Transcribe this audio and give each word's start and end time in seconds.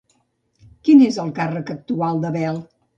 Quin 0.89 1.05
és 1.09 1.21
el 1.27 1.31
càrrec 1.37 1.73
actual 1.79 2.23
de 2.27 2.37
Bel? 2.41 2.63